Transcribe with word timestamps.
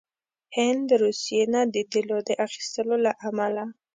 هند 0.57 0.87
روسيې 1.01 1.43
نه 1.53 1.61
د 1.73 1.75
تیلو 1.91 2.17
د 2.27 2.29
اخیستلو 2.45 2.95
له 3.05 3.11
امله 3.27 3.63